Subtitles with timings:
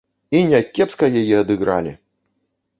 [0.37, 1.97] І някепска яе адыгралі!